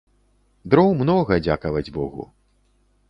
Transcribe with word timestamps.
Дроў 0.73 0.89
многа, 1.01 1.33
дзякаваць 1.49 1.93
богу. 1.99 2.27